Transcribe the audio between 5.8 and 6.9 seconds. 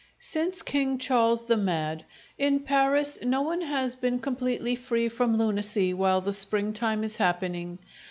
while the spring